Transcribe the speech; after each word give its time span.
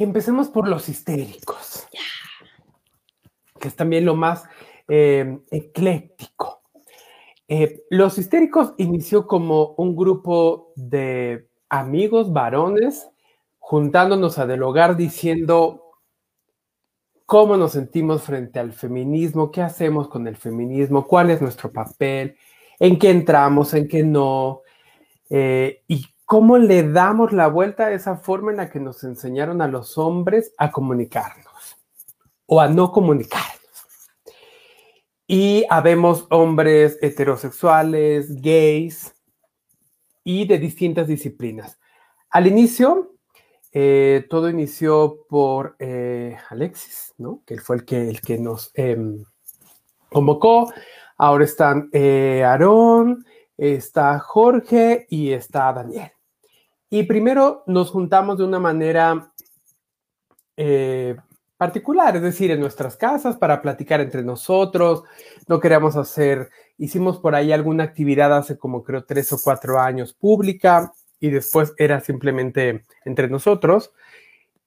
Empecemos 0.00 0.48
por 0.48 0.66
los 0.66 0.88
histéricos, 0.88 1.86
que 3.58 3.68
es 3.68 3.76
también 3.76 4.06
lo 4.06 4.16
más 4.16 4.44
eh, 4.88 5.40
ecléctico. 5.50 6.62
Eh, 7.46 7.82
los 7.90 8.16
histéricos 8.16 8.72
inició 8.78 9.26
como 9.26 9.74
un 9.76 9.94
grupo 9.94 10.72
de 10.74 11.50
amigos 11.68 12.32
varones 12.32 13.10
juntándonos 13.58 14.38
a 14.38 14.46
dialogar 14.46 14.96
diciendo 14.96 15.98
cómo 17.26 17.58
nos 17.58 17.72
sentimos 17.72 18.22
frente 18.22 18.58
al 18.58 18.72
feminismo, 18.72 19.50
qué 19.50 19.60
hacemos 19.60 20.08
con 20.08 20.26
el 20.26 20.36
feminismo, 20.38 21.06
cuál 21.06 21.30
es 21.30 21.42
nuestro 21.42 21.70
papel, 21.70 22.38
en 22.78 22.98
qué 22.98 23.10
entramos, 23.10 23.74
en 23.74 23.86
qué 23.86 24.02
no, 24.02 24.62
eh, 25.28 25.82
y 25.88 26.06
cómo 26.30 26.58
le 26.58 26.88
damos 26.88 27.32
la 27.32 27.48
vuelta 27.48 27.86
a 27.86 27.92
esa 27.92 28.14
forma 28.14 28.52
en 28.52 28.58
la 28.58 28.70
que 28.70 28.78
nos 28.78 29.02
enseñaron 29.02 29.60
a 29.62 29.66
los 29.66 29.98
hombres 29.98 30.54
a 30.58 30.70
comunicarnos 30.70 31.76
o 32.46 32.60
a 32.60 32.68
no 32.68 32.92
comunicarnos. 32.92 33.58
Y 35.26 35.64
habemos 35.68 36.28
hombres 36.30 36.98
heterosexuales, 37.02 38.40
gays 38.40 39.12
y 40.22 40.46
de 40.46 40.58
distintas 40.58 41.08
disciplinas. 41.08 41.80
Al 42.30 42.46
inicio, 42.46 43.16
eh, 43.72 44.24
todo 44.30 44.48
inició 44.48 45.26
por 45.28 45.74
eh, 45.80 46.36
Alexis. 46.48 47.12
Que 47.44 47.58
fue 47.58 47.74
el 47.74 47.84
que, 47.84 48.08
el 48.08 48.20
que 48.20 48.38
nos 48.38 48.70
em, 48.74 49.24
convocó. 50.08 50.72
Ahora 51.18 51.42
están 51.42 51.90
eh, 51.92 52.44
Aarón, 52.44 53.24
está 53.56 54.20
Jorge 54.20 55.08
y 55.10 55.32
está 55.32 55.72
Daniel. 55.72 56.12
Y 56.90 57.04
primero 57.04 57.62
nos 57.66 57.90
juntamos 57.90 58.38
de 58.38 58.44
una 58.44 58.58
manera 58.58 59.32
particular, 61.56 62.16
es 62.16 62.22
decir, 62.22 62.50
en 62.50 62.60
nuestras 62.60 62.96
casas 62.96 63.36
para 63.36 63.62
platicar 63.62 64.00
entre 64.00 64.22
nosotros. 64.22 65.04
No 65.46 65.60
queríamos 65.60 65.94
hacer, 65.96 66.50
hicimos 66.78 67.18
por 67.18 67.34
ahí 67.34 67.52
alguna 67.52 67.84
actividad 67.84 68.36
hace 68.36 68.58
como 68.58 68.82
creo 68.82 69.04
tres 69.04 69.32
o 69.32 69.38
cuatro 69.42 69.78
años 69.78 70.12
pública 70.12 70.92
y 71.20 71.30
después 71.30 71.74
era 71.76 72.00
simplemente 72.00 72.84
entre 73.04 73.28
nosotros. 73.28 73.92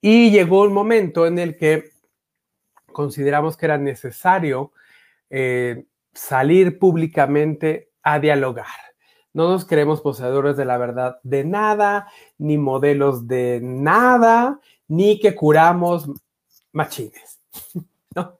Y 0.00 0.30
llegó 0.30 0.62
un 0.62 0.72
momento 0.72 1.26
en 1.26 1.38
el 1.38 1.56
que 1.56 1.90
consideramos 2.92 3.56
que 3.56 3.66
era 3.66 3.78
necesario 3.78 4.72
eh, 5.30 5.84
salir 6.12 6.78
públicamente 6.78 7.90
a 8.02 8.18
dialogar. 8.18 8.89
No 9.32 9.48
nos 9.48 9.64
creemos 9.64 10.00
poseedores 10.00 10.56
de 10.56 10.64
la 10.64 10.76
verdad 10.76 11.20
de 11.22 11.44
nada, 11.44 12.08
ni 12.38 12.58
modelos 12.58 13.28
de 13.28 13.60
nada, 13.62 14.60
ni 14.88 15.20
que 15.20 15.34
curamos 15.34 16.10
machines. 16.72 17.40
¿no? 18.14 18.38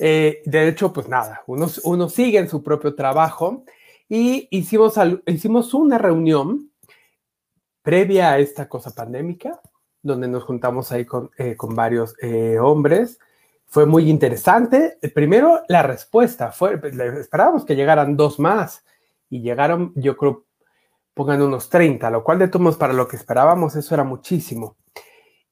Eh, 0.00 0.42
de 0.44 0.68
hecho, 0.68 0.92
pues 0.92 1.08
nada, 1.08 1.42
uno, 1.46 2.08
sigue 2.08 2.38
en 2.38 2.48
su 2.48 2.62
propio 2.62 2.94
trabajo 2.94 3.64
y 4.08 4.48
hicimos, 4.50 4.94
hicimos 5.26 5.72
una 5.74 5.96
reunión 5.96 6.70
previa 7.82 8.32
a 8.32 8.38
esta 8.38 8.68
cosa 8.68 8.94
pandémica, 8.94 9.60
donde 10.02 10.28
nos 10.28 10.44
juntamos 10.44 10.92
ahí 10.92 11.04
con, 11.04 11.30
eh, 11.38 11.56
varios 11.60 12.14
eh, 12.20 12.58
hombres. 12.58 13.18
Fue 13.68 13.86
muy 13.86 14.10
interesante. 14.10 14.98
Primero, 15.14 15.62
la 15.68 15.82
respuesta 15.82 16.52
fue, 16.52 16.80
esperábamos 17.20 17.64
que 17.64 17.76
llegaran 17.76 18.16
dos 18.16 18.38
más 18.38 18.84
y 19.28 19.40
llegaron, 19.40 19.92
yo 19.96 20.16
creo, 20.16 20.46
pongan 21.14 21.42
unos 21.42 21.68
30, 21.70 22.10
lo 22.10 22.22
cual 22.22 22.38
de 22.38 22.48
todos 22.48 22.76
para 22.76 22.92
lo 22.92 23.08
que 23.08 23.16
esperábamos, 23.16 23.74
eso 23.76 23.94
era 23.94 24.04
muchísimo. 24.04 24.76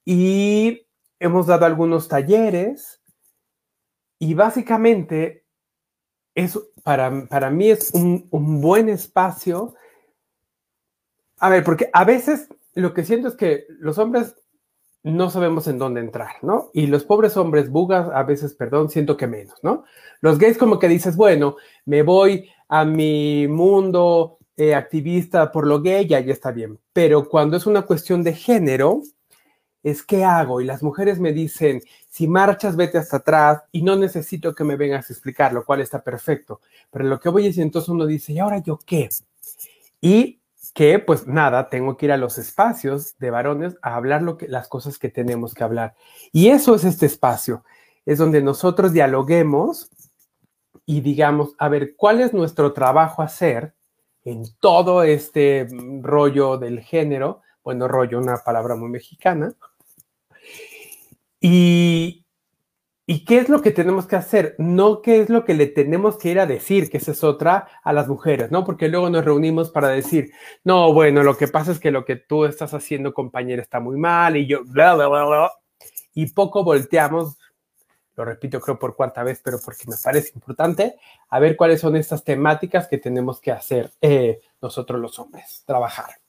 Y 0.05 0.87
hemos 1.19 1.47
dado 1.47 1.65
algunos 1.65 2.09
talleres 2.09 3.01
y 4.19 4.35
básicamente 4.35 5.45
eso 6.35 6.69
para, 6.83 7.27
para 7.27 7.51
mí 7.51 7.71
es 7.71 7.93
un, 7.95 8.29
un, 8.31 8.61
buen 8.61 8.89
espacio. 8.89 9.75
A 11.39 11.49
ver, 11.49 11.65
porque 11.65 11.91
a 11.93 12.05
veces 12.05 12.49
lo 12.75 12.93
que 12.93 13.05
siento 13.05 13.29
es 13.29 13.37
que 13.37 13.67
los 13.69 13.99
hombres 13.99 14.35
no 15.05 15.29
sabemos 15.31 15.69
en 15.69 15.79
dónde 15.79 16.01
entrar, 16.01 16.37
¿no? 16.43 16.71
Y 16.73 16.87
los 16.87 17.05
pobres 17.05 17.37
hombres 17.37 17.71
bugas, 17.71 18.09
a 18.13 18.23
veces, 18.23 18.55
perdón, 18.55 18.89
siento 18.89 19.17
que 19.17 19.27
menos, 19.27 19.55
¿no? 19.63 19.85
Los 20.21 20.39
gays 20.39 20.57
como 20.57 20.79
que 20.79 20.89
dices, 20.89 21.15
bueno, 21.15 21.57
me 21.85 22.03
voy 22.03 22.51
a 22.69 22.87
mi 22.87 23.47
mundo 23.47 24.39
eh, 24.57 24.75
activista 24.75 25.53
por 25.53 25.67
lo 25.67 25.83
gay, 25.83 26.07
ya, 26.07 26.21
ya 26.21 26.33
está 26.33 26.53
bien. 26.53 26.79
Pero 26.95 27.29
cuando 27.29 27.59
es 27.59 27.67
una 27.67 27.83
cuestión 27.83 28.25
de 28.25 28.33
género, 28.33 29.03
es 29.83 30.03
qué 30.03 30.25
hago. 30.25 30.63
Y 30.63 30.65
las 30.65 30.83
mujeres 30.83 31.21
me 31.21 31.35
dicen, 31.35 31.83
si 32.09 32.27
marchas, 32.27 32.75
vete 32.75 32.97
hasta 32.97 33.19
atrás 33.19 33.63
y 33.73 33.83
no 33.83 33.97
necesito 33.97 34.55
que 34.55 34.65
me 34.65 34.77
vengas 34.77 35.11
a 35.11 35.13
explicar, 35.13 35.53
lo 35.53 35.67
cual 35.67 35.83
está 35.83 36.03
perfecto. 36.03 36.63
Pero 36.91 37.05
lo 37.05 37.21
que 37.21 37.29
voy 37.29 37.47
es, 37.47 37.59
entonces 37.59 37.91
uno 37.91 38.07
dice, 38.07 38.33
¿y 38.33 38.39
ahora 38.39 38.59
yo 38.59 38.79
qué? 38.87 39.11
Y 40.01 40.41
que, 40.75 40.99
pues 40.99 41.27
nada, 41.27 41.71
tengo 41.71 41.97
que 41.97 42.07
ir 42.07 42.13
a 42.13 42.17
los 42.17 42.37
espacios 42.37 43.17
de 43.19 43.31
varones 43.31 43.77
a 43.81 43.95
hablar 43.95 44.23
lo 44.23 44.37
que, 44.37 44.49
las 44.49 44.69
cosas 44.69 44.99
que 44.99 45.09
tenemos 45.09 45.55
que 45.55 45.65
hablar. 45.65 45.95
Y 46.33 46.49
eso 46.49 46.75
es 46.75 46.85
este 46.85 47.07
espacio, 47.07 47.65
es 48.05 48.19
donde 48.19 48.43
nosotros 48.43 48.93
dialoguemos 48.93 49.89
y 50.85 51.01
digamos, 51.01 51.55
a 51.59 51.69
ver, 51.69 51.95
¿cuál 51.97 52.21
es 52.21 52.35
nuestro 52.35 52.73
trabajo 52.73 53.23
hacer 53.23 53.73
en 54.25 54.45
todo 54.59 55.05
este 55.05 55.69
rollo 56.03 56.59
del 56.59 56.81
género? 56.81 57.41
Bueno, 57.63 57.89
rollo, 57.89 58.19
una 58.19 58.39
palabra 58.39 58.75
muy 58.75 58.91
mexicana, 58.91 59.55
y, 63.07 63.25
qué 63.25 63.39
es 63.39 63.49
lo 63.49 63.63
que 63.63 63.71
tenemos 63.71 64.07
que 64.07 64.17
hacer? 64.17 64.55
No 64.59 65.03
qué 65.03 65.21
es 65.21 65.29
lo 65.29 65.45
que 65.45 65.55
le 65.55 65.67
tenemos 65.67 66.19
que 66.19 66.31
ir 66.31 66.41
a 66.41 66.47
decir, 66.47 66.91
que 66.91 66.97
esa 66.97 67.13
es 67.13 67.25
otra, 67.25 67.69
a 67.83 67.93
las 67.93 68.09
mujeres, 68.09 68.51
¿no? 68.51 68.65
Porque 68.65 68.89
luego 68.89 69.11
nos 69.11 69.25
reunimos 69.25 69.71
para 69.71 69.89
decir, 69.89 70.33
no, 70.65 70.93
bueno, 70.93 71.23
lo 71.23 71.37
que 71.37 71.49
pasa 71.49 71.73
es 71.73 71.79
que 71.79 71.91
lo 71.91 72.05
que 72.05 72.17
tú 72.17 72.45
estás 72.45 72.75
haciendo, 72.75 73.13
compañera, 73.13 73.63
está 73.63 73.81
muy 73.81 73.99
mal 73.99 74.37
y 74.37 74.47
yo, 74.47 74.65
bla, 74.65 74.95
bla, 74.95 75.09
bla, 75.09 75.25
bla. 75.25 75.53
Y 76.15 76.27
poco 76.33 76.65
volteamos, 76.65 77.37
lo 78.17 78.25
repito 78.25 78.61
creo 78.61 78.79
por 78.79 78.97
cuarta 78.97 79.23
vez, 79.23 79.41
pero 79.43 79.59
porque 79.65 79.85
me 79.87 79.97
parece 80.03 80.33
importante, 80.35 80.97
a 81.29 81.39
ver 81.41 81.57
cuáles 81.57 81.81
son 81.81 81.97
estas 81.97 82.25
temáticas 82.25 82.89
que 82.89 82.99
tenemos 82.99 83.41
que 83.41 83.53
hacer 83.53 83.91
eh, 84.01 84.41
nosotros 84.63 85.01
los 85.01 85.19
hombres, 85.19 85.63
trabajar. 85.67 86.24